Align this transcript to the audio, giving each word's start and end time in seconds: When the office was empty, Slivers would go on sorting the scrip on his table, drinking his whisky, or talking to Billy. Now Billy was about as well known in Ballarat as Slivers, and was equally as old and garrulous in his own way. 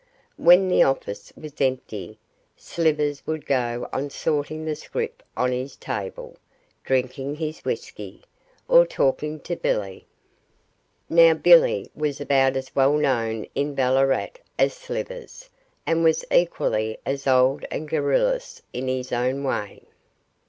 When 0.37 0.67
the 0.67 0.81
office 0.81 1.31
was 1.37 1.61
empty, 1.61 2.17
Slivers 2.57 3.21
would 3.27 3.45
go 3.45 3.87
on 3.93 4.09
sorting 4.09 4.65
the 4.65 4.75
scrip 4.75 5.21
on 5.37 5.51
his 5.51 5.75
table, 5.75 6.37
drinking 6.83 7.35
his 7.35 7.59
whisky, 7.63 8.23
or 8.67 8.83
talking 8.87 9.39
to 9.41 9.55
Billy. 9.55 10.07
Now 11.07 11.35
Billy 11.35 11.91
was 11.95 12.19
about 12.19 12.55
as 12.57 12.75
well 12.75 12.93
known 12.97 13.45
in 13.53 13.75
Ballarat 13.75 14.29
as 14.57 14.73
Slivers, 14.73 15.51
and 15.85 16.03
was 16.03 16.25
equally 16.31 16.97
as 17.05 17.27
old 17.27 17.63
and 17.69 17.87
garrulous 17.87 18.63
in 18.73 18.87
his 18.87 19.11
own 19.11 19.43
way. 19.43 19.83